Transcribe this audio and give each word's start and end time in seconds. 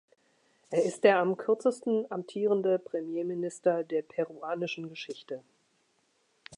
Er 0.71 0.83
ist 0.83 1.03
der 1.03 1.19
am 1.19 1.37
kürzesten 1.37 2.11
amtierende 2.11 2.79
Premierminister 2.79 3.83
der 3.83 4.01
peruanischen 4.01 4.89
Geschichte. 4.89 5.43